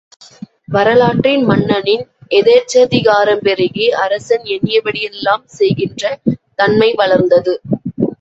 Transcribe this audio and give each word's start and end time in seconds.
வரலாற்றில் 0.67 1.43
மன்னனின் 1.49 2.05
எதேச்சாதிகாரம் 2.31 3.43
பெருகி, 3.43 3.85
அரசன் 4.03 4.47
எண்ணியபடியெல்லாம் 4.55 5.45
செய்கின்ற 5.57 6.03
தன்மை 6.55 6.89
வளர்ந்தது. 6.95 7.55